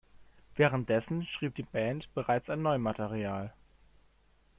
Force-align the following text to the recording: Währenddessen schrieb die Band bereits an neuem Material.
Währenddessen 0.55 1.27
schrieb 1.27 1.53
die 1.53 1.61
Band 1.61 2.11
bereits 2.15 2.49
an 2.49 2.63
neuem 2.63 2.81
Material. 2.81 3.53